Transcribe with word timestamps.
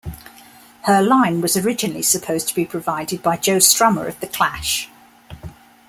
Her 0.85 0.99
line 0.99 1.41
was 1.41 1.55
originally 1.55 2.01
supposed 2.01 2.47
to 2.47 2.55
be 2.55 2.65
provided 2.65 3.21
by 3.21 3.37
Joe 3.37 3.57
Strummer 3.57 4.07
of 4.07 4.19
The 4.19 4.25
Clash. 4.25 4.89